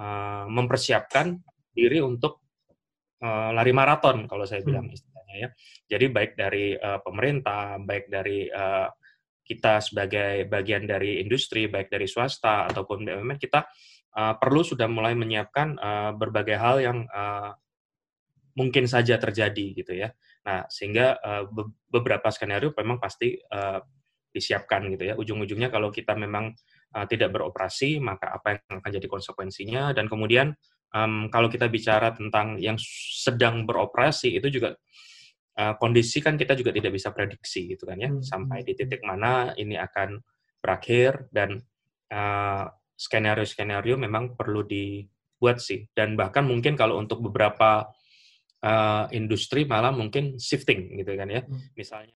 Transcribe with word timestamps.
uh, 0.00 0.48
mempersiapkan 0.48 1.36
diri 1.70 2.00
untuk 2.00 2.40
uh, 3.20 3.52
lari 3.52 3.72
maraton 3.76 4.24
kalau 4.24 4.48
saya 4.48 4.64
bilang 4.64 4.88
hmm. 4.88 4.96
istilahnya 4.96 5.36
ya. 5.36 5.48
Jadi 5.92 6.06
baik 6.08 6.32
dari 6.34 6.72
uh, 6.74 6.98
pemerintah, 7.04 7.76
baik 7.76 8.08
dari 8.08 8.48
uh, 8.48 8.88
kita 9.44 9.82
sebagai 9.82 10.46
bagian 10.46 10.86
dari 10.86 11.18
industri, 11.20 11.66
baik 11.66 11.90
dari 11.90 12.06
swasta 12.06 12.70
ataupun 12.70 13.02
BUMN, 13.02 13.38
kita 13.38 13.66
uh, 14.14 14.34
perlu 14.38 14.62
sudah 14.62 14.86
mulai 14.86 15.18
menyiapkan 15.18 15.74
uh, 15.74 16.10
berbagai 16.14 16.54
hal 16.54 16.76
yang 16.78 16.98
uh, 17.10 17.50
mungkin 18.54 18.86
saja 18.86 19.18
terjadi 19.18 19.66
gitu 19.74 19.92
ya. 19.94 20.14
Nah, 20.46 20.66
sehingga 20.70 21.18
uh, 21.18 21.44
be 21.50 21.66
beberapa 21.90 22.30
skenario 22.30 22.70
memang 22.78 23.02
pasti 23.02 23.34
uh, 23.34 23.82
disiapkan 24.30 24.86
gitu 24.94 25.10
ya. 25.10 25.14
Ujung-ujungnya 25.18 25.68
kalau 25.74 25.90
kita 25.90 26.14
memang 26.14 26.54
uh, 26.94 27.06
tidak 27.06 27.30
beroperasi, 27.34 28.02
maka 28.02 28.34
apa 28.34 28.58
yang 28.58 28.82
akan 28.82 28.90
jadi 28.90 29.08
konsekuensinya 29.08 29.94
dan 29.94 30.10
kemudian 30.10 30.54
um, 30.94 31.30
kalau 31.30 31.46
kita 31.50 31.70
bicara 31.70 32.14
tentang 32.14 32.58
yang 32.58 32.76
sedang 32.80 33.66
beroperasi 33.66 34.38
itu 34.38 34.48
juga 34.50 34.74
uh, 35.58 35.74
kondisi 35.78 36.18
kan 36.22 36.34
kita 36.34 36.54
juga 36.58 36.74
tidak 36.74 36.92
bisa 36.94 37.14
prediksi 37.14 37.70
gitu 37.70 37.86
kan 37.86 37.98
ya 37.98 38.10
hmm. 38.10 38.22
sampai 38.22 38.62
di 38.66 38.72
titik 38.74 39.02
mana 39.02 39.54
ini 39.56 39.78
akan 39.78 40.18
berakhir 40.60 41.30
dan 41.32 41.56
uh, 42.12 42.64
skenario-skenario 43.00 43.96
memang 43.96 44.36
perlu 44.36 44.66
dibuat 44.66 45.62
sih 45.62 45.88
dan 45.96 46.18
bahkan 46.18 46.44
mungkin 46.44 46.76
kalau 46.76 47.00
untuk 47.00 47.24
beberapa 47.24 47.88
uh, 48.60 49.04
industri 49.16 49.64
malah 49.64 49.94
mungkin 49.94 50.36
shifting 50.36 51.00
gitu 51.00 51.16
kan 51.16 51.28
ya 51.32 51.40
hmm. 51.40 51.72
misalnya 51.72 52.14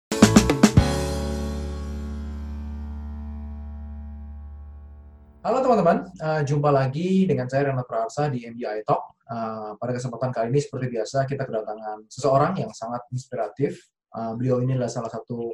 Halo 5.43 5.59
teman-teman, 5.59 6.07
uh, 6.23 6.47
jumpa 6.47 6.71
lagi 6.71 7.27
dengan 7.27 7.51
saya 7.51 7.75
Renat 7.75 7.91
Prarsa 7.91 8.31
di 8.31 8.47
MBI 8.47 8.87
Talk. 8.87 9.19
Uh, 9.27 9.75
pada 9.75 9.91
kesempatan 9.91 10.31
kali 10.31 10.55
ini 10.55 10.63
seperti 10.63 10.87
biasa 10.87 11.27
kita 11.27 11.43
kedatangan 11.51 12.07
seseorang 12.07 12.63
yang 12.63 12.71
sangat 12.71 13.03
inspiratif. 13.11 13.91
Uh, 14.15 14.39
beliau 14.39 14.63
ini 14.63 14.79
adalah 14.79 14.95
salah 14.95 15.11
satu 15.11 15.51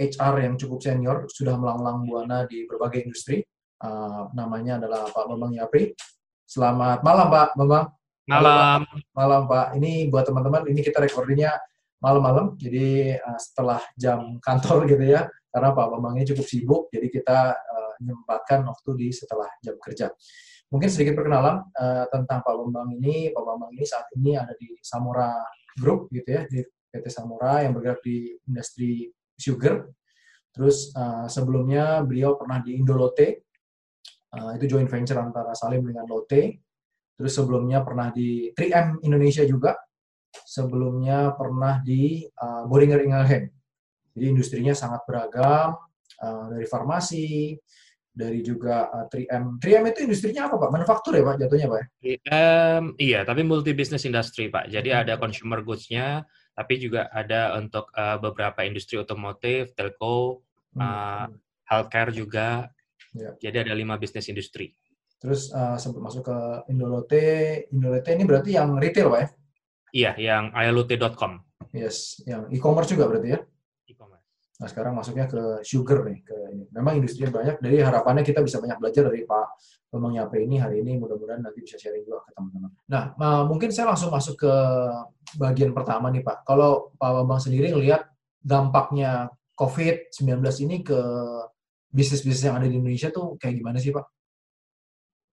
HR 0.00 0.40
yang 0.40 0.56
cukup 0.56 0.80
senior, 0.80 1.28
sudah 1.28 1.52
melanglang 1.52 2.08
buana 2.08 2.48
di 2.48 2.64
berbagai 2.64 3.04
industri. 3.04 3.44
Uh, 3.84 4.32
namanya 4.32 4.80
adalah 4.80 5.04
Pak 5.12 5.24
Bambang 5.28 5.52
Yapri. 5.52 5.92
Selamat 6.48 7.04
malam 7.04 7.28
Pak 7.28 7.60
Bambang. 7.60 7.92
Malam. 8.24 8.88
Malam 9.12 9.42
Pak. 9.44 9.76
Ini 9.76 10.08
buat 10.08 10.24
teman-teman, 10.24 10.64
ini 10.64 10.80
kita 10.80 10.96
recordingnya 10.96 11.60
malam-malam, 12.00 12.56
jadi 12.56 13.20
uh, 13.20 13.36
setelah 13.36 13.84
jam 14.00 14.40
kantor 14.40 14.88
gitu 14.88 15.04
ya. 15.04 15.28
Karena 15.52 15.76
Pak 15.76 15.86
Bambang 15.92 16.16
ini 16.16 16.24
cukup 16.24 16.48
sibuk, 16.48 16.82
jadi 16.88 17.12
kita 17.12 17.38
menyempatkan 18.00 18.64
waktu 18.64 18.90
di 18.96 19.08
setelah 19.12 19.46
jam 19.60 19.76
kerja. 19.76 20.08
Mungkin 20.70 20.88
sedikit 20.88 21.18
perkenalan 21.18 21.66
uh, 21.76 22.06
tentang 22.08 22.40
Pak 22.40 22.54
Bambang 22.54 22.94
ini. 22.94 23.28
Pak 23.34 23.42
Bambang 23.42 23.70
ini 23.74 23.84
saat 23.84 24.06
ini 24.16 24.38
ada 24.38 24.54
di 24.56 24.74
Samura 24.80 25.34
Group 25.76 26.08
gitu 26.14 26.28
ya, 26.30 26.42
di 26.46 26.62
PT 26.90 27.06
Samura 27.10 27.62
yang 27.62 27.74
bergerak 27.74 28.02
di 28.02 28.34
industri 28.46 29.10
sugar. 29.34 29.86
Terus 30.50 30.90
uh, 30.94 31.30
sebelumnya 31.30 32.02
beliau 32.02 32.34
pernah 32.34 32.58
di 32.58 32.74
Indolote, 32.74 33.50
uh, 34.34 34.50
itu 34.54 34.66
joint 34.70 34.86
venture 34.86 35.18
antara 35.18 35.54
Salim 35.54 35.82
dengan 35.82 36.06
Lotte. 36.06 36.62
Terus 37.18 37.32
sebelumnya 37.36 37.84
pernah 37.84 38.08
di 38.14 38.50
3M 38.54 39.04
Indonesia 39.04 39.44
juga. 39.44 39.76
Sebelumnya 40.30 41.34
pernah 41.34 41.82
di 41.82 42.22
uh, 42.22 42.64
Boehringer 42.70 43.02
Ingelheim. 43.02 43.50
Jadi 44.14 44.24
industrinya 44.26 44.74
sangat 44.74 45.02
beragam, 45.06 45.74
uh, 46.22 46.44
dari 46.50 46.66
farmasi, 46.66 47.54
dari 48.20 48.44
juga 48.44 48.92
uh, 48.92 49.08
3M. 49.08 49.56
3M 49.56 49.84
itu 49.88 50.00
industrinya 50.04 50.52
apa 50.52 50.60
Pak? 50.60 50.70
Manufaktur 50.70 51.16
ya 51.16 51.24
Pak 51.24 51.36
jatuhnya 51.40 51.68
Pak? 51.72 51.80
Um, 52.28 52.84
iya, 53.00 53.24
tapi 53.24 53.40
multi 53.40 53.72
business 53.72 54.04
industry 54.04 54.52
Pak. 54.52 54.68
Jadi 54.68 54.92
hmm. 54.92 55.00
ada 55.00 55.14
consumer 55.16 55.64
goods-nya, 55.64 56.28
tapi 56.52 56.76
juga 56.76 57.08
ada 57.08 57.56
untuk 57.56 57.88
uh, 57.96 58.20
beberapa 58.20 58.60
industri 58.68 59.00
otomotif, 59.00 59.72
telco, 59.72 60.44
hmm. 60.76 60.80
uh, 60.84 61.26
healthcare 61.64 62.12
juga. 62.12 62.68
Ya. 63.16 63.32
Jadi 63.40 63.64
ada 63.64 63.72
lima 63.72 63.96
bisnis 63.96 64.28
industri. 64.28 64.76
Terus 65.20 65.52
uh, 65.52 65.76
sempat 65.76 66.00
masuk 66.00 66.28
ke 66.28 66.38
Indolote. 66.72 67.28
Indolote 67.72 68.10
ini 68.12 68.24
berarti 68.24 68.56
yang 68.56 68.76
retail 68.76 69.12
Pak 69.12 69.20
ya? 69.20 69.28
Iya, 69.90 70.12
yang 70.16 70.44
ayalote.com. 70.54 71.42
Yes, 71.74 72.22
yang 72.24 72.48
e-commerce 72.50 72.90
juga 72.94 73.10
berarti 73.10 73.36
ya? 73.36 73.40
Nah 74.60 74.68
sekarang 74.68 74.92
masuknya 74.92 75.24
ke 75.24 75.64
sugar 75.64 76.04
nih, 76.04 76.20
ke 76.20 76.36
ini. 76.52 76.64
Memang 76.68 77.00
industrinya 77.00 77.32
banyak, 77.32 77.64
jadi 77.64 77.76
harapannya 77.80 78.20
kita 78.20 78.44
bisa 78.44 78.60
banyak 78.60 78.76
belajar 78.76 79.08
dari 79.08 79.24
Pak 79.24 79.46
Bambang 79.88 80.20
Yape 80.20 80.36
ini 80.44 80.60
hari 80.60 80.84
ini. 80.84 81.00
Mudah-mudahan 81.00 81.40
nanti 81.40 81.64
bisa 81.64 81.80
sharing 81.80 82.04
juga 82.04 82.20
ke 82.28 82.36
teman-teman. 82.36 82.70
Nah 82.92 83.16
mungkin 83.48 83.72
saya 83.72 83.88
langsung 83.88 84.12
masuk 84.12 84.36
ke 84.36 84.54
bagian 85.40 85.72
pertama 85.72 86.12
nih 86.12 86.20
Pak. 86.20 86.44
Kalau 86.44 86.92
Pak 87.00 87.10
Bambang 87.24 87.40
sendiri 87.40 87.72
ngelihat 87.72 88.04
dampaknya 88.44 89.32
COVID-19 89.56 90.44
ini 90.68 90.76
ke 90.84 91.00
bisnis-bisnis 91.88 92.44
yang 92.44 92.56
ada 92.60 92.68
di 92.68 92.76
Indonesia 92.76 93.08
tuh 93.08 93.40
kayak 93.40 93.54
gimana 93.60 93.80
sih 93.80 93.96
Pak? 93.96 94.06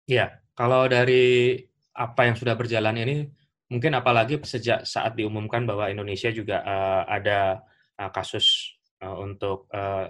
Iya, 0.06 0.38
kalau 0.54 0.86
dari 0.86 1.58
apa 1.98 2.30
yang 2.30 2.38
sudah 2.38 2.54
berjalan 2.54 2.96
ini, 3.02 3.26
mungkin 3.74 3.98
apalagi 3.98 4.38
sejak 4.46 4.86
saat 4.86 5.18
diumumkan 5.18 5.66
bahwa 5.66 5.90
Indonesia 5.90 6.30
juga 6.30 6.62
uh, 6.62 7.04
ada 7.10 7.66
uh, 7.98 8.12
kasus 8.14 8.75
uh, 9.06 9.22
untuk 9.22 9.70
uh, 9.70 10.10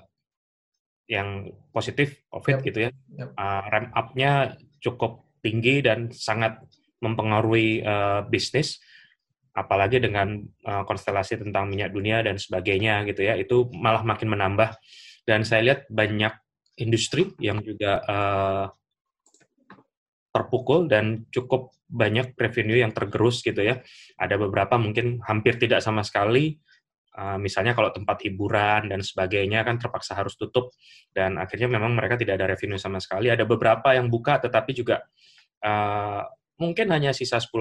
yang 1.06 1.51
positif 1.69 2.23
COVID 2.31 2.63
yep. 2.63 2.66
gitu 2.66 2.79
ya, 2.88 2.91
yep. 3.19 3.29
uh, 3.35 3.61
ramp 3.67 3.91
up-nya 3.91 4.56
cukup 4.79 5.28
tinggi 5.44 5.83
dan 5.83 6.09
sangat 6.09 6.57
mempengaruhi 7.03 7.83
uh, 7.83 8.25
bisnis, 8.25 8.81
apalagi 9.53 10.01
dengan 10.01 10.41
uh, 10.66 10.81
konstelasi 10.88 11.38
tentang 11.44 11.69
minyak 11.69 11.94
dunia 11.94 12.25
dan 12.25 12.39
sebagainya 12.39 13.06
gitu 13.06 13.22
ya, 13.22 13.38
itu 13.38 13.69
malah 13.75 14.01
makin 14.01 14.33
menambah. 14.33 14.73
Dan 15.25 15.45
saya 15.45 15.62
lihat 15.62 15.85
banyak 15.89 16.33
industri 16.81 17.29
yang 17.38 17.62
juga 17.62 18.01
uh, 18.06 18.66
terpukul 20.33 20.89
dan 20.89 21.23
cukup 21.31 21.72
banyak 21.85 22.33
revenue 22.35 22.81
yang 22.81 22.91
tergerus 22.91 23.45
gitu 23.45 23.62
ya. 23.62 23.79
Ada 24.17 24.35
beberapa 24.41 24.75
mungkin 24.75 25.22
hampir 25.23 25.56
tidak 25.62 25.85
sama 25.85 26.01
sekali 26.01 26.59
Uh, 27.16 27.40
misalnya 27.40 27.72
kalau 27.72 27.96
tempat 27.96 28.28
hiburan 28.28 28.92
dan 28.92 29.00
sebagainya 29.00 29.64
kan 29.64 29.80
terpaksa 29.80 30.20
harus 30.20 30.36
tutup. 30.36 30.76
Dan 31.16 31.40
akhirnya 31.40 31.72
memang 31.72 31.96
mereka 31.96 32.20
tidak 32.20 32.40
ada 32.44 32.52
revenue 32.52 32.76
sama 32.76 33.00
sekali. 33.00 33.31
Ada 33.31 33.48
beberapa 33.48 33.96
yang 33.96 34.12
buka 34.12 34.44
tetapi 34.44 34.76
juga 34.76 35.00
uh, 35.64 36.28
mungkin 36.56 36.88
hanya 36.92 37.12
sisa 37.12 37.40
10% 37.40 37.52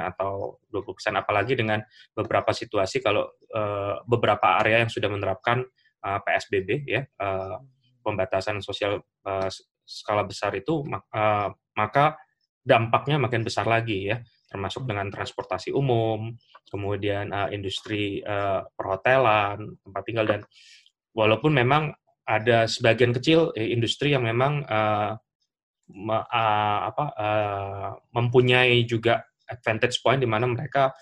atau 0.00 0.60
20% 0.72 1.20
apalagi 1.20 1.60
dengan 1.60 1.80
beberapa 2.16 2.56
situasi 2.56 3.04
kalau 3.04 3.28
uh, 3.52 4.00
beberapa 4.08 4.60
area 4.64 4.80
yang 4.84 4.90
sudah 4.92 5.12
menerapkan 5.12 5.60
uh, 6.04 6.18
PSBB 6.24 6.88
ya 6.88 7.04
uh, 7.20 7.60
pembatasan 8.00 8.64
sosial 8.64 9.04
uh, 9.28 9.48
skala 9.84 10.24
besar 10.24 10.56
itu 10.56 10.84
uh, 10.88 11.48
maka 11.76 12.16
dampaknya 12.64 13.20
makin 13.20 13.44
besar 13.44 13.68
lagi 13.68 14.08
ya 14.08 14.24
termasuk 14.54 14.86
dengan 14.86 15.10
transportasi 15.10 15.74
umum 15.74 16.30
kemudian 16.70 17.34
uh, 17.34 17.50
industri 17.50 18.22
uh, 18.22 18.62
perhotelan, 18.78 19.74
tempat 19.82 20.02
tinggal 20.06 20.26
dan 20.30 20.40
walaupun 21.10 21.50
memang 21.50 21.90
ada 22.24 22.70
sebagian 22.70 23.12
kecil 23.12 23.50
eh, 23.58 23.74
industri 23.74 24.14
yang 24.14 24.24
memang 24.24 24.62
uh, 24.64 25.12
me, 25.92 26.18
uh, 26.18 26.78
apa, 26.88 27.04
uh, 27.18 27.90
mempunyai 28.14 28.86
juga 28.86 29.26
advantage 29.44 30.00
point 30.00 30.22
di 30.22 30.30
mana 30.30 30.48
mereka 30.48 30.94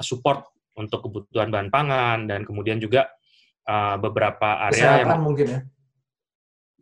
support 0.00 0.48
untuk 0.80 1.04
kebutuhan 1.10 1.52
bahan 1.52 1.68
pangan 1.68 2.18
dan 2.24 2.40
kemudian 2.48 2.80
juga 2.80 3.12
uh, 3.68 4.00
beberapa 4.00 4.64
area 4.72 5.04
Kesehatan 5.04 5.06
yang 5.12 5.24
mungkin 5.26 5.46
ya. 5.50 5.60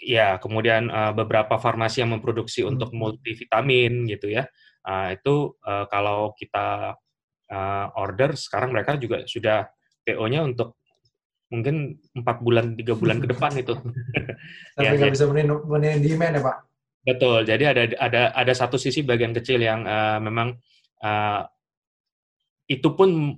Ya, 0.00 0.40
kemudian 0.40 0.88
uh, 0.88 1.12
beberapa 1.12 1.60
farmasi 1.60 2.00
yang 2.00 2.16
memproduksi 2.16 2.64
hmm. 2.64 2.72
untuk 2.76 2.90
multivitamin 2.96 4.08
gitu 4.08 4.32
ya. 4.32 4.48
Uh, 4.80 5.12
itu 5.12 5.52
uh, 5.60 5.84
kalau 5.92 6.32
kita 6.32 6.96
uh, 7.52 7.86
order 8.00 8.32
sekarang 8.32 8.72
mereka 8.72 8.96
juga 8.96 9.28
sudah 9.28 9.68
PO-nya 10.00 10.40
untuk 10.40 10.80
mungkin 11.52 11.98
empat 12.16 12.40
bulan 12.40 12.78
tiga 12.78 12.96
bulan 12.96 13.20
ke 13.20 13.28
depan 13.28 13.52
itu. 13.60 13.76
Tapi 14.78 14.86
ya, 14.88 14.96
nggak 14.96 15.12
bisa 15.12 15.26
menin 15.28 16.00
demand 16.00 16.34
ya 16.38 16.42
pak? 16.48 16.56
Betul. 17.00 17.38
Jadi 17.44 17.64
ada 17.64 17.82
ada 17.96 18.22
ada 18.32 18.52
satu 18.56 18.76
sisi 18.80 19.04
bagian 19.04 19.36
kecil 19.36 19.60
yang 19.60 19.84
uh, 19.84 20.16
memang 20.20 20.56
uh, 21.04 21.42
itu 22.70 22.88
pun 22.94 23.36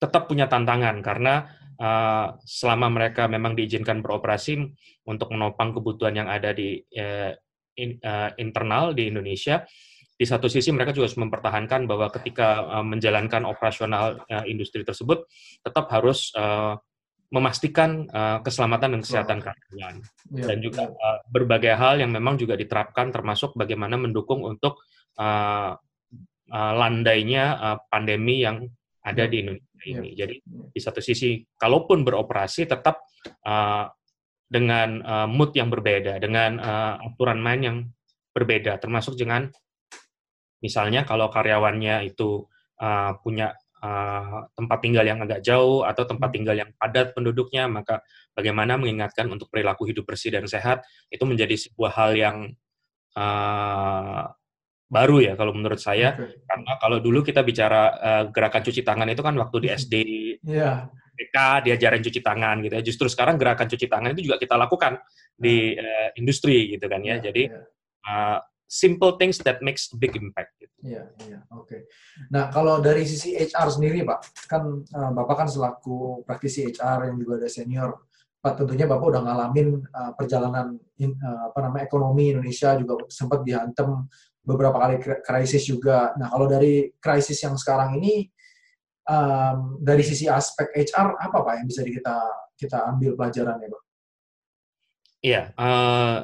tetap 0.00 0.26
punya 0.28 0.50
tantangan 0.50 1.00
karena 1.00 1.48
uh, 1.78 2.36
selama 2.42 2.90
mereka 2.90 3.26
memang 3.26 3.54
diizinkan 3.58 4.02
beroperasi 4.04 4.60
untuk 5.08 5.30
menopang 5.34 5.74
kebutuhan 5.74 6.24
yang 6.24 6.28
ada 6.30 6.54
di 6.54 6.80
uh, 6.98 7.32
in, 7.78 7.98
uh, 8.02 8.30
internal 8.38 8.94
di 8.94 9.10
Indonesia, 9.10 9.66
di 10.14 10.24
satu 10.26 10.46
sisi 10.46 10.70
mereka 10.70 10.94
juga 10.94 11.10
harus 11.10 11.18
mempertahankan 11.18 11.90
bahwa 11.90 12.06
ketika 12.14 12.62
uh, 12.78 12.86
menjalankan 12.86 13.42
operasional 13.42 14.22
uh, 14.30 14.44
industri 14.46 14.86
tersebut 14.86 15.26
tetap 15.62 15.90
harus 15.90 16.30
uh, 16.38 16.78
memastikan 17.34 18.06
uh, 18.14 18.38
keselamatan 18.46 18.94
dan 18.94 19.00
kesehatan 19.02 19.38
karyawan 19.42 19.96
ya, 20.30 20.44
dan 20.46 20.58
juga 20.62 20.86
uh, 20.86 21.18
berbagai 21.26 21.74
hal 21.74 21.98
yang 21.98 22.14
memang 22.14 22.38
juga 22.38 22.54
diterapkan 22.54 23.10
termasuk 23.10 23.58
bagaimana 23.58 23.98
mendukung 23.98 24.46
untuk 24.46 24.86
uh, 25.18 25.74
uh, 26.54 26.72
landainya 26.78 27.44
uh, 27.58 27.76
pandemi 27.90 28.46
yang 28.46 28.70
ada 29.04 29.24
di 29.28 29.44
Indonesia 29.44 29.84
ini. 29.84 30.16
Yeah. 30.16 30.16
Jadi 30.24 30.34
di 30.72 30.80
satu 30.80 31.00
sisi, 31.04 31.44
kalaupun 31.60 32.02
beroperasi 32.02 32.64
tetap 32.64 33.04
uh, 33.44 33.86
dengan 34.48 35.04
uh, 35.04 35.28
mood 35.28 35.52
yang 35.52 35.68
berbeda, 35.68 36.16
dengan 36.16 36.56
uh, 36.56 36.96
aturan 37.04 37.38
main 37.44 37.60
yang 37.60 37.76
berbeda, 38.32 38.80
termasuk 38.80 39.14
dengan 39.20 39.52
misalnya 40.64 41.04
kalau 41.04 41.28
karyawannya 41.28 42.08
itu 42.08 42.48
uh, 42.80 43.12
punya 43.20 43.52
uh, 43.84 44.48
tempat 44.56 44.78
tinggal 44.80 45.04
yang 45.04 45.20
agak 45.20 45.44
jauh 45.44 45.84
atau 45.84 46.08
tempat 46.08 46.32
hmm. 46.32 46.36
tinggal 46.40 46.56
yang 46.56 46.70
padat 46.80 47.12
penduduknya, 47.12 47.68
maka 47.68 48.00
bagaimana 48.32 48.80
mengingatkan 48.80 49.28
untuk 49.28 49.52
perilaku 49.52 49.84
hidup 49.84 50.08
bersih 50.08 50.32
dan 50.32 50.48
sehat 50.48 50.80
itu 51.12 51.22
menjadi 51.28 51.54
sebuah 51.60 51.92
hal 51.92 52.10
yang 52.16 52.36
uh, 53.20 54.32
baru 54.94 55.18
ya 55.18 55.32
kalau 55.34 55.50
menurut 55.50 55.82
saya 55.82 56.14
okay. 56.14 56.46
karena 56.46 56.72
kalau 56.78 57.02
dulu 57.02 57.26
kita 57.26 57.42
bicara 57.42 57.82
uh, 57.98 58.22
gerakan 58.30 58.62
cuci 58.62 58.86
tangan 58.86 59.10
itu 59.10 59.22
kan 59.26 59.34
waktu 59.34 59.56
di 59.66 59.68
hmm. 59.68 59.78
SD 59.82 59.94
yeah. 60.46 60.86
TK 61.14 61.36
diajarin 61.66 62.02
cuci 62.02 62.20
tangan 62.22 62.56
gitu 62.62 62.74
ya 62.78 62.82
justru 62.86 63.06
sekarang 63.10 63.34
gerakan 63.34 63.66
cuci 63.66 63.86
tangan 63.90 64.14
itu 64.14 64.30
juga 64.30 64.38
kita 64.38 64.54
lakukan 64.54 65.02
di 65.34 65.74
uh, 65.74 66.14
industri 66.14 66.78
gitu 66.78 66.86
kan 66.86 67.02
ya 67.02 67.18
yeah, 67.18 67.18
jadi 67.18 67.42
yeah. 67.50 67.66
Uh, 68.04 68.36
simple 68.74 69.16
things 69.16 69.38
that 69.44 69.62
makes 69.64 69.88
a 69.92 69.96
big 69.96 70.12
impact 70.18 70.52
gitu. 70.58 70.74
Iya, 70.84 71.08
iya, 71.24 71.40
oke. 71.54 71.68
Okay. 71.68 71.80
Nah, 72.34 72.50
kalau 72.50 72.82
dari 72.82 73.06
sisi 73.08 73.32
HR 73.38 73.70
sendiri, 73.70 74.04
Pak, 74.04 74.50
kan 74.50 74.82
uh, 74.82 75.10
Bapak 75.14 75.44
kan 75.44 75.48
selaku 75.48 76.26
praktisi 76.26 76.68
HR 76.68 77.08
yang 77.08 77.16
juga 77.16 77.40
ada 77.40 77.48
senior, 77.48 78.04
Pak 78.44 78.60
tentunya 78.60 78.84
Bapak 78.84 79.06
udah 79.08 79.22
ngalamin 79.24 79.80
uh, 79.88 80.12
perjalanan 80.12 80.76
in, 81.00 81.16
uh, 81.16 81.48
apa 81.48 81.64
namanya 81.64 81.88
ekonomi 81.88 82.36
Indonesia 82.36 82.76
juga 82.76 83.08
sempat 83.08 83.40
dihantam 83.40 84.04
beberapa 84.44 84.76
kali 84.76 85.00
krisis 85.24 85.64
juga. 85.64 86.12
Nah, 86.20 86.28
kalau 86.28 86.44
dari 86.44 86.92
krisis 87.00 87.40
yang 87.40 87.56
sekarang 87.56 87.96
ini 87.96 88.28
um, 89.08 89.80
dari 89.80 90.04
sisi 90.04 90.28
aspek 90.28 90.68
HR 90.70 91.16
apa 91.16 91.38
Pak 91.40 91.54
yang 91.58 91.66
bisa 91.66 91.80
kita 91.80 92.16
kita 92.54 92.78
ambil 92.92 93.16
pelajaran 93.16 93.56
ya, 93.58 93.68
Pak? 93.72 93.82
Iya, 95.24 95.42
uh, 95.56 96.16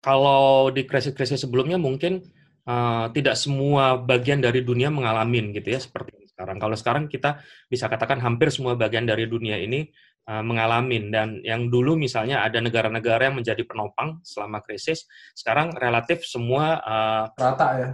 kalau 0.00 0.72
di 0.72 0.88
krisis-krisis 0.88 1.44
sebelumnya 1.44 1.76
mungkin 1.76 2.24
uh, 2.64 3.12
tidak 3.12 3.36
semua 3.36 4.00
bagian 4.00 4.40
dari 4.40 4.64
dunia 4.64 4.88
mengalami 4.88 5.52
gitu 5.52 5.76
ya 5.76 5.80
seperti 5.80 6.20
sekarang. 6.40 6.56
Kalau 6.56 6.76
sekarang 6.80 7.04
kita 7.12 7.44
bisa 7.68 7.84
katakan 7.92 8.16
hampir 8.24 8.48
semua 8.48 8.72
bagian 8.72 9.04
dari 9.04 9.28
dunia 9.28 9.60
ini 9.60 9.92
uh, 10.30 10.42
mengalami 10.46 11.10
dan 11.10 11.42
yang 11.42 11.66
dulu 11.66 11.98
misalnya 11.98 12.46
ada 12.46 12.62
negara-negara 12.62 13.26
yang 13.26 13.42
menjadi 13.42 13.66
penopang 13.66 14.22
selama 14.22 14.62
krisis, 14.62 15.10
sekarang 15.34 15.74
relatif 15.74 16.22
semua 16.22 16.78
uh, 16.78 17.24
rata 17.34 17.68
ya. 17.74 17.88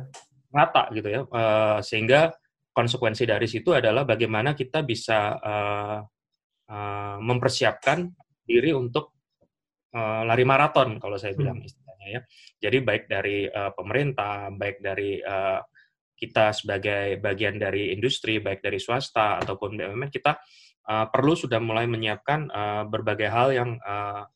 Rata 0.53 0.83
gitu 0.93 1.09
ya. 1.09 1.21
Uh, 1.25 1.81
sehingga 1.81 2.37
konsekuensi 2.77 3.25
dari 3.25 3.49
situ 3.49 3.73
adalah 3.73 4.05
bagaimana 4.05 4.53
kita 4.53 4.85
bisa 4.85 5.33
uh, 5.41 5.99
uh, 6.69 7.17
mempersiapkan 7.25 8.05
diri 8.45 8.77
untuk 8.77 9.17
uh, 9.97 10.23
lari 10.29 10.45
maraton 10.45 11.01
kalau 11.01 11.17
saya 11.17 11.33
bilang 11.33 11.65
hmm. 11.65 11.69
istilahnya 11.69 12.07
ya. 12.07 12.21
Jadi 12.69 12.77
baik 12.85 13.05
dari 13.09 13.49
uh, 13.49 13.73
pemerintah, 13.73 14.53
baik 14.53 14.85
dari 14.85 15.17
uh, 15.25 15.65
kita 16.17 16.53
sebagai 16.57 17.21
bagian 17.21 17.61
dari 17.61 17.93
industri, 17.93 18.41
baik 18.41 18.65
dari 18.65 18.81
swasta 18.81 19.37
ataupun 19.41 19.77
BUMN, 19.77 20.09
kita 20.09 20.41
uh, 20.87 21.07
perlu 21.11 21.35
sudah 21.35 21.59
mulai 21.59 21.85
menyiapkan 21.91 22.51
uh, 22.51 22.83
berbagai 22.87 23.29
hal 23.29 23.49
yang 23.53 23.71
uh, 23.83 24.27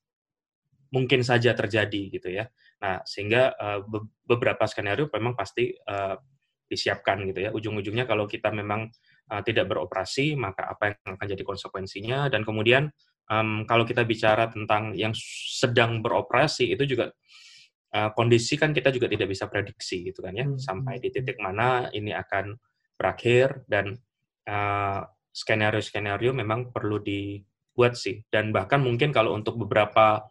mungkin 0.91 1.23
saja 1.23 1.55
terjadi 1.55 2.03
gitu 2.11 2.29
ya. 2.31 2.51
Nah, 2.83 3.01
sehingga 3.07 3.55
uh, 3.55 3.81
be 3.87 4.03
beberapa 4.27 4.67
skenario 4.67 5.07
memang 5.11 5.39
pasti 5.39 5.71
uh, 5.75 6.19
disiapkan 6.67 7.23
gitu 7.31 7.41
ya. 7.47 7.51
Ujung-ujungnya 7.51 8.07
kalau 8.07 8.27
kita 8.27 8.51
memang 8.55 8.91
uh, 9.31 9.43
tidak 9.43 9.71
beroperasi, 9.71 10.35
maka 10.39 10.71
apa 10.71 10.95
yang 10.95 11.19
akan 11.19 11.27
jadi 11.35 11.43
konsekuensinya 11.47 12.31
dan 12.31 12.43
kemudian 12.47 12.91
um, 13.31 13.63
kalau 13.65 13.87
kita 13.87 14.03
bicara 14.03 14.51
tentang 14.51 14.95
yang 14.99 15.15
sedang 15.15 16.03
beroperasi 16.03 16.75
itu 16.75 16.85
juga 16.85 17.15
uh, 17.95 18.11
kondisi 18.15 18.59
kan 18.59 18.75
kita 18.75 18.91
juga 18.91 19.07
tidak 19.07 19.31
bisa 19.31 19.47
prediksi 19.47 20.11
gitu 20.11 20.21
kan 20.21 20.35
ya 20.35 20.47
hmm. 20.47 20.59
sampai 20.59 20.99
di 20.99 21.09
hmm. 21.09 21.15
titik 21.15 21.39
mana 21.39 21.89
ini 21.95 22.11
akan 22.11 22.59
berakhir 22.99 23.65
dan 23.71 23.97
uh, 24.51 25.07
skenario-skenario 25.31 26.35
memang 26.35 26.75
perlu 26.75 26.99
dibuat 26.99 27.95
sih 27.95 28.23
dan 28.29 28.51
bahkan 28.51 28.83
mungkin 28.83 29.15
kalau 29.15 29.35
untuk 29.35 29.57
beberapa 29.57 30.27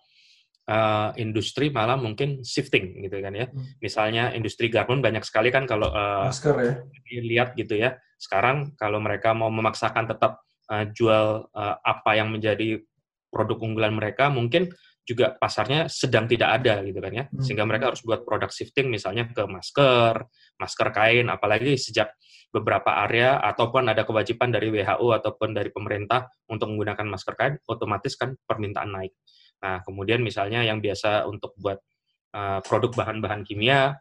uh, 0.69 1.09
industri 1.17 1.73
malah 1.73 1.97
mungkin 1.97 2.45
shifting 2.45 3.01
gitu 3.07 3.17
kan 3.19 3.33
ya 3.33 3.49
hmm. 3.49 3.81
misalnya 3.81 4.31
industri 4.37 4.69
garment 4.69 5.01
banyak 5.01 5.25
sekali 5.25 5.49
kan 5.49 5.65
kalau 5.65 5.89
uh, 5.89 6.29
Masker, 6.29 6.55
ya? 6.61 6.73
lihat 7.25 7.57
gitu 7.57 7.79
ya 7.79 7.97
sekarang 8.21 8.75
kalau 8.77 9.01
mereka 9.01 9.33
mau 9.33 9.49
memaksakan 9.49 10.05
tetap 10.05 10.43
uh, 10.69 10.85
jual 10.93 11.49
uh, 11.49 11.75
apa 11.81 12.19
yang 12.19 12.29
menjadi 12.29 12.83
produk 13.29 13.57
unggulan 13.61 13.93
mereka 13.95 14.29
mungkin 14.29 14.69
juga 15.03 15.33
pasarnya 15.37 15.89
sedang 15.89 16.29
tidak 16.29 16.61
ada 16.61 16.85
gitu 16.85 16.99
kan 17.01 17.13
ya. 17.13 17.25
Hmm. 17.25 17.41
sehingga 17.41 17.65
mereka 17.65 17.89
harus 17.93 18.01
buat 18.05 18.21
produk 18.21 18.49
shifting 18.53 18.93
misalnya 18.93 19.25
ke 19.29 19.41
masker 19.45 20.21
masker 20.61 20.87
kain 20.93 21.25
apalagi 21.31 21.79
sejak 21.79 22.13
beberapa 22.49 23.05
area 23.05 23.37
ataupun 23.41 23.93
ada 23.93 24.05
kewajiban 24.05 24.49
dari 24.49 24.73
WHO 24.73 25.07
ataupun 25.21 25.53
dari 25.53 25.69
pemerintah 25.69 26.29
untuk 26.49 26.73
menggunakan 26.73 27.05
masker 27.05 27.33
kain 27.37 27.53
otomatis 27.69 28.17
kan 28.17 28.33
permintaan 28.41 28.89
naik. 28.89 29.13
Nah 29.61 29.85
kemudian 29.85 30.25
misalnya 30.25 30.65
yang 30.65 30.81
biasa 30.81 31.29
untuk 31.29 31.53
buat 31.57 31.77
uh, 32.33 32.59
produk 32.65 33.05
bahan-bahan 33.05 33.45
kimia 33.45 33.97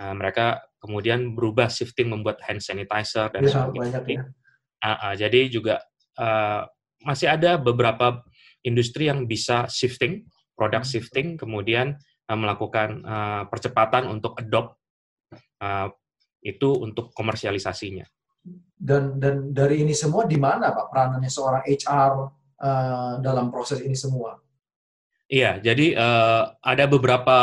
uh, 0.00 0.14
mereka 0.14 0.60
kemudian 0.78 1.34
berubah 1.34 1.72
shifting 1.72 2.12
membuat 2.12 2.44
hand 2.44 2.62
sanitizer 2.62 3.28
dan 3.32 3.42
ya, 3.42 3.66
sebagainya. 3.66 4.30
uh, 4.84 4.88
uh, 4.88 5.14
jadi 5.16 5.40
juga 5.50 5.82
uh, 6.20 6.68
masih 7.02 7.30
ada 7.30 7.56
beberapa 7.56 8.22
industri 8.66 9.06
yang 9.06 9.28
bisa 9.28 9.68
shifting 9.70 10.26
product 10.58 10.90
hmm. 10.90 10.92
shifting, 10.98 11.28
kemudian 11.38 11.94
uh, 12.26 12.34
melakukan 12.34 13.06
uh, 13.06 13.42
percepatan 13.46 14.10
untuk 14.10 14.34
adopt 14.34 14.74
uh, 15.62 15.86
itu 16.42 16.74
untuk 16.82 17.14
komersialisasinya. 17.14 18.02
Dan 18.74 19.22
dan 19.22 19.54
dari 19.54 19.86
ini 19.86 19.94
semua 19.94 20.26
di 20.26 20.34
mana 20.34 20.74
Pak 20.74 20.90
peranannya 20.90 21.30
seorang 21.30 21.62
HR 21.62 22.12
uh, 22.58 23.14
dalam 23.22 23.54
proses 23.54 23.78
ini 23.86 23.94
semua? 23.94 24.34
Iya, 25.28 25.60
jadi 25.60 25.92
uh, 25.94 26.56
ada 26.64 26.84
beberapa 26.88 27.36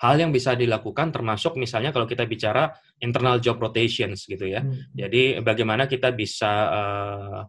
hal 0.00 0.14
yang 0.16 0.32
bisa 0.32 0.56
dilakukan 0.56 1.12
termasuk 1.12 1.60
misalnya 1.60 1.92
kalau 1.92 2.08
kita 2.08 2.24
bicara 2.24 2.72
internal 2.98 3.38
job 3.38 3.60
rotations 3.60 4.24
gitu 4.24 4.48
ya. 4.48 4.64
Hmm. 4.64 4.90
Jadi 4.96 5.44
bagaimana 5.44 5.84
kita 5.84 6.10
bisa 6.16 6.52
uh, 6.72 7.40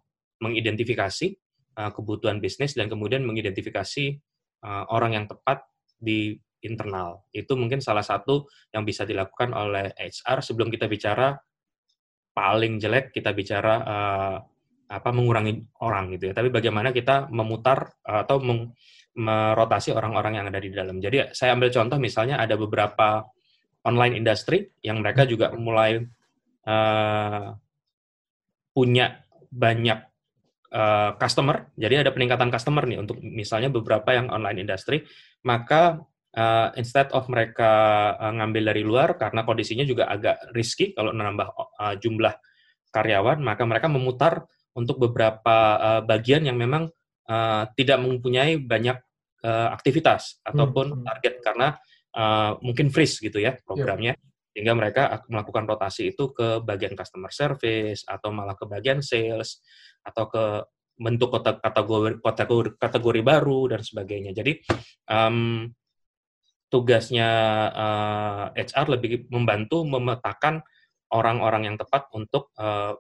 mengidentifikasi 0.44 1.45
uh, 1.76 1.92
kebutuhan 1.92 2.40
bisnis 2.40 2.74
dan 2.74 2.88
kemudian 2.88 3.24
mengidentifikasi 3.28 4.20
uh, 4.64 4.90
orang 4.92 5.20
yang 5.20 5.26
tepat 5.28 5.64
di 5.96 6.36
internal. 6.66 7.28
Itu 7.30 7.54
mungkin 7.56 7.80
salah 7.80 8.02
satu 8.02 8.50
yang 8.74 8.84
bisa 8.84 9.06
dilakukan 9.06 9.54
oleh 9.54 9.94
HR 9.94 10.42
sebelum 10.42 10.74
kita 10.74 10.90
bicara 10.90 11.38
paling 12.36 12.82
jelek 12.82 13.16
kita 13.16 13.32
bicara 13.32 13.74
uh, 13.80 14.38
apa 14.86 15.10
mengurangi 15.14 15.62
orang 15.86 16.14
gitu 16.18 16.32
ya. 16.32 16.34
Tapi 16.34 16.50
bagaimana 16.50 16.90
kita 16.92 17.30
memutar 17.30 17.96
atau 18.02 18.42
meng, 18.42 18.74
merotasi 19.16 19.96
orang-orang 19.96 20.42
yang 20.42 20.46
ada 20.52 20.60
di 20.60 20.70
dalam. 20.74 21.00
Jadi 21.00 21.32
saya 21.32 21.56
ambil 21.56 21.72
contoh 21.72 21.98
misalnya 21.98 22.42
ada 22.42 22.60
beberapa 22.60 23.24
online 23.86 24.20
industry 24.20 24.66
yang 24.84 25.00
mereka 25.00 25.24
juga 25.24 25.54
mulai 25.56 26.02
uh, 26.68 27.48
punya 28.76 29.24
banyak 29.48 30.15
uh, 30.72 31.14
customer, 31.20 31.70
jadi 31.76 32.06
ada 32.06 32.12
peningkatan 32.16 32.50
customer 32.50 32.86
nih 32.88 33.02
untuk 33.02 33.20
misalnya 33.22 33.70
beberapa 33.70 34.16
yang 34.16 34.32
online 34.32 34.66
industry, 34.66 35.06
maka 35.46 36.02
uh, 36.34 36.70
instead 36.80 37.12
of 37.14 37.28
mereka 37.30 37.72
uh, 38.18 38.34
ngambil 38.34 38.74
dari 38.74 38.82
luar 38.82 39.20
karena 39.20 39.46
kondisinya 39.46 39.86
juga 39.86 40.10
agak 40.10 40.56
risky 40.56 40.96
kalau 40.96 41.14
menambah 41.14 41.48
uh, 41.54 41.96
jumlah 42.00 42.34
karyawan, 42.90 43.44
maka 43.44 43.64
mereka 43.68 43.88
memutar 43.92 44.48
untuk 44.76 45.00
beberapa 45.00 45.58
uh, 45.78 46.02
bagian 46.04 46.48
yang 46.48 46.56
memang 46.56 46.90
uh, 47.28 47.64
tidak 47.76 48.00
mempunyai 48.02 48.60
banyak 48.60 48.98
uh, 49.44 49.70
aktivitas 49.76 50.40
ataupun 50.44 50.86
hmm. 50.92 50.98
hmm. 51.02 51.06
target 51.08 51.34
karena 51.44 51.68
uh, 52.16 52.56
mungkin 52.64 52.90
freeze 52.90 53.20
gitu 53.20 53.38
ya 53.44 53.60
programnya. 53.64 54.16
Yeah 54.16 54.34
sehingga 54.56 54.72
mereka 54.72 55.20
melakukan 55.28 55.68
rotasi 55.68 56.16
itu 56.16 56.32
ke 56.32 56.64
bagian 56.64 56.96
customer 56.96 57.28
service 57.28 58.08
atau 58.08 58.32
malah 58.32 58.56
ke 58.56 58.64
bagian 58.64 59.04
sales 59.04 59.60
atau 60.06 60.26
ke 60.30 60.44
bentuk 60.96 61.28
kategori 61.44 62.24
kategori 62.24 62.70
kategori 62.80 63.22
baru 63.22 63.76
dan 63.76 63.82
sebagainya. 63.84 64.32
Jadi 64.32 64.64
um, 65.12 65.68
tugasnya 66.72 67.30
uh, 67.72 68.44
eh, 68.56 68.64
HR 68.64 68.96
lebih 68.96 69.28
membantu 69.28 69.84
memetakan 69.84 70.64
orang-orang 71.12 71.72
yang 71.72 71.76
tepat 71.76 72.08
untuk 72.16 72.52
uh, 72.58 72.96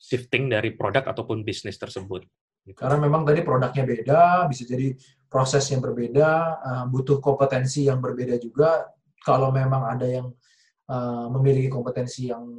shifting 0.00 0.48
dari 0.48 0.76
produk 0.76 1.08
ataupun 1.08 1.44
bisnis 1.44 1.76
tersebut. 1.80 2.24
Gitu. 2.64 2.76
Karena 2.76 3.00
memang 3.00 3.24
tadi 3.24 3.40
produknya 3.40 3.84
beda, 3.84 4.48
bisa 4.48 4.68
jadi 4.68 4.92
proses 5.28 5.64
yang 5.72 5.80
berbeda, 5.80 6.30
uh, 6.60 6.84
butuh 6.88 7.20
kompetensi 7.20 7.88
yang 7.88 8.00
berbeda 8.00 8.36
juga. 8.36 8.92
Kalau 9.20 9.52
memang 9.52 9.84
ada 9.84 10.08
yang 10.08 10.28
memiliki 11.30 11.70
kompetensi 11.70 12.34
yang 12.34 12.50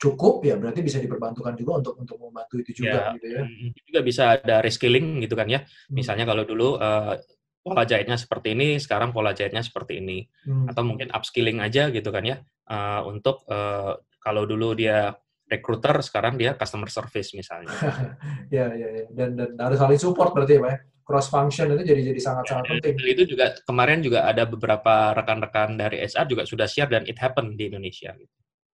cukup, 0.00 0.40
ya 0.48 0.56
berarti 0.56 0.80
bisa 0.80 0.96
diperbantukan 0.96 1.52
juga 1.60 1.84
untuk 1.84 1.94
untuk 2.00 2.16
membantu 2.16 2.56
itu 2.64 2.80
juga, 2.80 3.12
ya, 3.12 3.16
gitu 3.20 3.26
ya. 3.28 3.42
Juga 3.84 4.00
bisa 4.00 4.22
ada 4.40 4.64
reskilling 4.64 5.20
gitu 5.20 5.36
kan 5.36 5.44
ya. 5.44 5.60
Hmm. 5.60 5.92
Misalnya 5.92 6.24
kalau 6.24 6.48
dulu 6.48 6.80
uh, 6.80 7.20
pola 7.60 7.84
jahitnya 7.84 8.16
seperti 8.16 8.56
ini, 8.56 8.80
sekarang 8.80 9.12
pola 9.12 9.36
jahitnya 9.36 9.60
seperti 9.60 10.00
ini. 10.00 10.24
Hmm. 10.48 10.72
Atau 10.72 10.88
mungkin 10.88 11.12
upskilling 11.12 11.60
aja 11.60 11.92
gitu 11.92 12.08
kan 12.08 12.24
ya, 12.24 12.40
uh, 12.72 13.04
untuk 13.04 13.44
uh, 13.52 14.00
kalau 14.24 14.48
dulu 14.48 14.72
dia 14.72 15.12
recruiter 15.50 16.00
sekarang 16.00 16.40
dia 16.40 16.56
customer 16.56 16.88
service 16.88 17.36
misalnya. 17.36 17.68
ya, 18.56 18.72
ya, 18.72 18.88
ya. 18.88 19.04
Dan, 19.12 19.36
dan 19.36 19.52
harus 19.60 19.76
saling 19.76 20.00
support 20.00 20.32
berarti 20.32 20.56
ya, 20.56 20.64
Pak. 20.64 20.72
Ya? 20.72 20.78
Cross 21.10 21.26
function 21.26 21.74
itu 21.74 21.82
jadi 21.90 22.14
jadi 22.14 22.20
sangat 22.22 22.44
sangat 22.54 22.64
ya, 22.70 22.72
penting. 22.78 22.94
Itu 23.18 23.24
juga 23.34 23.52
kemarin 23.66 23.98
juga 23.98 24.30
ada 24.30 24.46
beberapa 24.46 25.10
rekan-rekan 25.10 25.74
dari 25.74 26.06
HR 26.06 26.24
juga 26.30 26.46
sudah 26.46 26.70
share 26.70 26.86
dan 26.86 27.02
it 27.04 27.18
happen 27.18 27.58
di 27.58 27.66
Indonesia. 27.66 28.14
Gitu. 28.14 28.30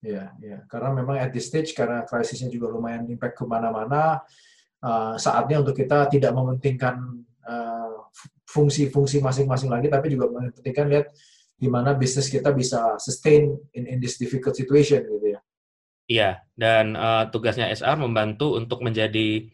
Iya, 0.03 0.35
iya. 0.43 0.57
Karena 0.67 0.91
memang 0.91 1.15
at 1.15 1.31
this 1.31 1.47
stage 1.47 1.71
karena 1.71 2.03
krisisnya 2.03 2.51
juga 2.51 2.67
lumayan 2.67 3.07
impact 3.07 3.39
ke 3.39 3.47
mana-mana, 3.47 4.19
uh, 4.83 5.15
saatnya 5.15 5.63
untuk 5.63 5.79
kita 5.79 6.11
tidak 6.11 6.35
mementingkan 6.35 7.23
uh, 7.47 8.11
fungsi-fungsi 8.43 9.23
masing-masing 9.23 9.71
lagi, 9.71 9.87
tapi 9.87 10.11
juga 10.11 10.27
mementingkan 10.27 10.91
lihat 10.91 11.07
di 11.55 11.71
mana 11.71 11.95
bisnis 11.95 12.27
kita 12.27 12.51
bisa 12.51 12.99
sustain 12.99 13.55
in, 13.71 13.87
in 13.87 13.97
this 14.03 14.19
difficult 14.19 14.51
situation 14.51 15.07
gitu 15.07 15.39
ya. 15.39 15.39
Iya, 16.03 16.29
dan 16.59 16.99
uh, 16.99 17.31
tugasnya 17.31 17.71
SR 17.71 17.95
membantu 17.95 18.59
untuk 18.59 18.83
menjadi 18.83 19.47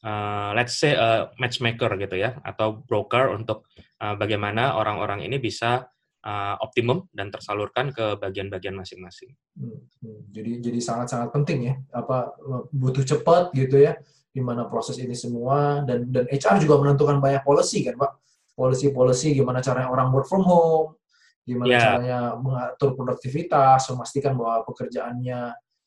uh, 0.00 0.56
let's 0.56 0.80
say 0.80 0.96
uh, 0.96 1.28
matchmaker 1.36 1.92
gitu 2.00 2.16
ya 2.16 2.40
atau 2.40 2.80
broker 2.80 3.36
untuk 3.36 3.68
uh, 4.00 4.16
bagaimana 4.16 4.80
orang-orang 4.80 5.28
ini 5.28 5.36
bisa 5.36 5.92
uh, 6.24 6.56
optimum 6.60 7.08
dan 7.12 7.32
tersalurkan 7.32 7.92
ke 7.92 8.16
bagian-bagian 8.20 8.76
masing-masing. 8.76 9.32
Hmm, 9.56 9.80
hmm. 10.04 10.20
Jadi 10.32 10.52
jadi 10.60 10.80
sangat-sangat 10.80 11.28
penting 11.32 11.58
ya 11.72 11.74
apa 11.96 12.36
butuh 12.72 13.04
cepat 13.04 13.52
gitu 13.56 13.80
ya 13.80 13.96
di 14.30 14.38
mana 14.38 14.68
proses 14.70 14.96
ini 15.02 15.16
semua 15.16 15.82
dan 15.82 16.06
dan 16.06 16.24
HR 16.30 16.62
juga 16.62 16.78
menentukan 16.78 17.18
banyak 17.18 17.42
policy 17.42 17.82
kan 17.86 17.96
Pak. 17.96 18.12
Policy-policy 18.54 19.32
gimana 19.40 19.64
caranya 19.64 19.88
orang 19.88 20.12
work 20.12 20.28
from 20.28 20.44
home, 20.44 21.00
gimana 21.48 21.72
yeah. 21.72 21.80
caranya 21.80 22.18
mengatur 22.36 22.92
produktivitas, 22.92 23.88
memastikan 23.88 24.36
bahwa 24.36 24.68
pekerjaannya 24.68 25.40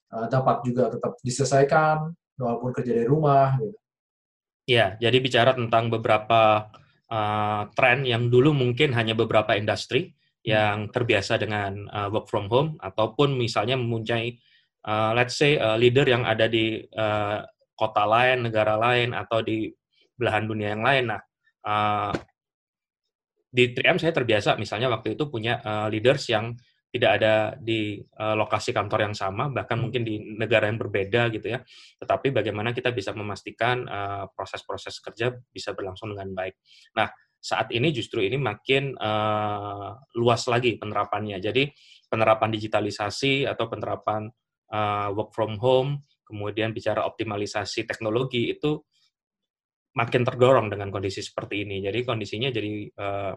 uh, 0.10 0.26
dapat 0.26 0.66
juga 0.66 0.90
tetap 0.90 1.14
diselesaikan 1.22 2.10
walaupun 2.42 2.74
kerja 2.74 2.98
dari 2.98 3.06
rumah 3.06 3.62
gitu. 3.62 3.78
Ya, 4.64 4.96
jadi 4.96 5.20
bicara 5.20 5.52
tentang 5.54 5.92
beberapa 5.92 6.72
uh, 7.12 7.68
tren 7.76 8.08
yang 8.08 8.32
dulu 8.32 8.56
mungkin 8.56 8.96
hanya 8.96 9.12
beberapa 9.12 9.60
industri 9.60 10.16
yang 10.44 10.92
terbiasa 10.92 11.40
dengan 11.40 11.88
uh, 11.88 12.12
work 12.12 12.28
from 12.28 12.52
home 12.52 12.76
ataupun 12.84 13.40
misalnya 13.40 13.80
mempunyai 13.80 14.36
uh, 14.84 15.16
let's 15.16 15.40
say 15.40 15.56
uh, 15.56 15.80
leader 15.80 16.04
yang 16.04 16.28
ada 16.28 16.52
di 16.52 16.84
uh, 16.96 17.40
kota 17.74 18.04
lain, 18.04 18.46
negara 18.48 18.76
lain 18.76 19.16
atau 19.16 19.40
di 19.40 19.72
belahan 20.14 20.46
dunia 20.46 20.76
yang 20.76 20.84
lain. 20.84 21.04
Nah, 21.16 21.22
uh, 21.66 22.14
di 23.54 23.72
3M 23.72 24.02
saya 24.02 24.14
terbiasa 24.14 24.58
misalnya 24.58 24.90
waktu 24.90 25.14
itu 25.16 25.30
punya 25.30 25.62
uh, 25.62 25.88
leaders 25.88 26.26
yang 26.30 26.54
tidak 26.94 27.12
ada 27.18 27.58
di 27.58 27.98
uh, 28.22 28.38
lokasi 28.38 28.70
kantor 28.70 29.10
yang 29.10 29.16
sama, 29.18 29.50
bahkan 29.50 29.82
hmm. 29.82 29.84
mungkin 29.90 30.02
di 30.06 30.38
negara 30.38 30.70
yang 30.70 30.78
berbeda 30.78 31.34
gitu 31.34 31.58
ya. 31.58 31.60
Tetapi 31.98 32.30
bagaimana 32.30 32.70
kita 32.70 32.94
bisa 32.94 33.10
memastikan 33.18 33.82
uh, 33.90 34.30
proses-proses 34.30 35.02
kerja 35.02 35.34
bisa 35.50 35.74
berlangsung 35.74 36.14
dengan 36.14 36.30
baik. 36.38 36.54
Nah, 36.94 37.10
saat 37.44 37.76
ini 37.76 37.92
justru 37.92 38.24
ini 38.24 38.40
makin 38.40 38.96
uh, 38.96 40.00
luas 40.16 40.48
lagi 40.48 40.80
penerapannya. 40.80 41.44
Jadi 41.44 41.68
penerapan 42.08 42.56
digitalisasi 42.56 43.44
atau 43.44 43.68
penerapan 43.68 44.32
uh, 44.72 45.12
work 45.12 45.36
from 45.36 45.60
home, 45.60 46.08
kemudian 46.24 46.72
bicara 46.72 47.04
optimalisasi 47.04 47.84
teknologi 47.84 48.56
itu 48.56 48.80
makin 50.00 50.24
terdorong 50.24 50.72
dengan 50.72 50.88
kondisi 50.88 51.20
seperti 51.20 51.68
ini. 51.68 51.84
Jadi 51.84 52.00
kondisinya 52.08 52.48
jadi 52.48 52.88
uh, 52.96 53.36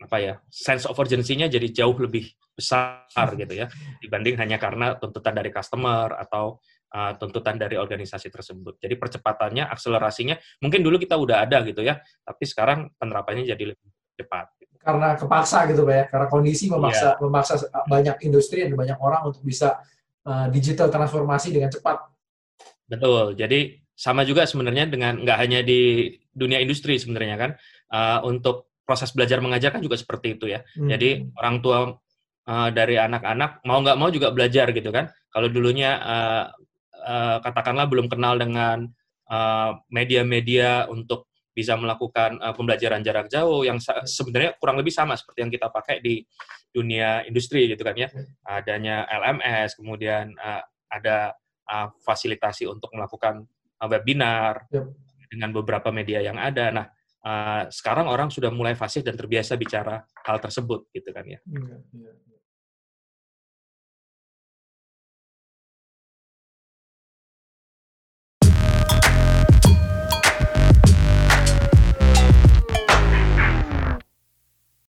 apa 0.00 0.16
ya 0.16 0.34
sense 0.48 0.88
of 0.88 0.96
urgency-nya 0.96 1.50
jadi 1.52 1.68
jauh 1.74 1.92
lebih 2.00 2.24
besar 2.56 3.04
gitu 3.40 3.52
ya 3.52 3.68
dibanding 4.00 4.40
hanya 4.40 4.56
karena 4.56 4.96
tuntutan 4.96 5.36
dari 5.36 5.52
customer 5.52 6.16
atau 6.16 6.56
uh, 6.94 7.12
tuntutan 7.16 7.56
dari 7.56 7.78
organisasi 7.78 8.28
tersebut. 8.30 8.78
Jadi 8.82 8.94
percepatannya, 8.98 9.66
akselerasinya 9.70 10.36
mungkin 10.62 10.82
dulu 10.82 10.98
kita 10.98 11.14
udah 11.16 11.46
ada 11.46 11.62
gitu 11.66 11.82
ya, 11.86 11.98
tapi 12.22 12.44
sekarang 12.46 12.90
penerapannya 12.98 13.46
jadi 13.46 13.74
lebih 13.74 13.88
cepat. 14.18 14.46
Karena 14.80 15.12
kepaksa 15.12 15.68
gitu 15.68 15.84
Pak 15.84 15.94
ya, 15.94 16.04
karena 16.08 16.26
kondisi 16.32 16.64
memaksa 16.72 17.14
yeah. 17.14 17.20
memaksa 17.20 17.54
banyak 17.84 18.16
industri 18.24 18.64
dan 18.64 18.72
banyak 18.74 18.96
orang 18.96 19.28
untuk 19.28 19.44
bisa 19.44 19.76
uh, 20.24 20.48
digital 20.48 20.88
transformasi 20.88 21.52
dengan 21.52 21.68
cepat. 21.68 22.00
Betul. 22.88 23.36
Jadi 23.36 23.76
sama 23.92 24.24
juga 24.24 24.48
sebenarnya 24.48 24.88
dengan 24.88 25.20
nggak 25.20 25.38
hanya 25.38 25.60
di 25.60 26.08
dunia 26.32 26.56
industri 26.64 26.96
sebenarnya 26.96 27.36
kan 27.36 27.50
uh, 27.92 28.24
untuk 28.24 28.72
proses 28.88 29.12
belajar 29.12 29.44
mengajar 29.44 29.76
kan 29.76 29.84
juga 29.84 30.00
seperti 30.00 30.40
itu 30.40 30.48
ya. 30.48 30.64
Hmm. 30.74 30.88
Jadi 30.88 31.28
orang 31.36 31.56
tua 31.60 31.78
uh, 32.48 32.68
dari 32.72 32.96
anak-anak 32.96 33.60
mau 33.68 33.84
nggak 33.84 33.98
mau 34.00 34.08
juga 34.08 34.32
belajar 34.32 34.72
gitu 34.72 34.88
kan. 34.88 35.12
Kalau 35.30 35.46
dulunya 35.52 36.00
uh, 36.00 36.44
uh, 37.02 37.38
katakanlah 37.42 37.88
belum 37.88 38.06
kenal 38.08 38.36
dengan 38.36 38.88
media-media 39.94 40.90
uh, 40.90 40.90
untuk 40.90 41.30
bisa 41.50 41.74
melakukan 41.74 42.38
uh, 42.38 42.54
pembelajaran 42.54 43.02
jarak 43.02 43.26
jauh 43.30 43.66
yang 43.66 43.78
sebenarnya 44.06 44.56
kurang 44.58 44.78
lebih 44.78 44.94
sama 44.94 45.18
seperti 45.18 45.44
yang 45.44 45.52
kita 45.52 45.66
pakai 45.70 45.98
di 45.98 46.22
dunia 46.70 47.26
industri 47.26 47.66
gitu 47.66 47.82
kan 47.82 47.98
ya. 47.98 48.08
Adanya 48.46 49.04
LMS, 49.10 49.74
kemudian 49.74 50.34
uh, 50.38 50.62
ada 50.90 51.34
uh, 51.66 51.90
fasilitasi 52.00 52.70
untuk 52.70 52.94
melakukan 52.94 53.42
uh, 53.82 53.88
webinar 53.90 54.66
yep. 54.70 54.88
dengan 55.30 55.50
beberapa 55.50 55.90
media 55.90 56.22
yang 56.22 56.38
ada. 56.38 56.70
Nah, 56.70 56.86
uh, 57.26 57.62
sekarang 57.68 58.06
orang 58.06 58.30
sudah 58.30 58.54
mulai 58.54 58.78
fasih 58.78 59.02
dan 59.02 59.18
terbiasa 59.18 59.58
bicara 59.58 60.06
hal 60.26 60.38
tersebut 60.38 60.86
gitu 60.94 61.10
kan 61.10 61.26
ya. 61.26 61.38
Iya, 61.44 61.76
iya. 61.92 62.12
iya. 62.14 62.29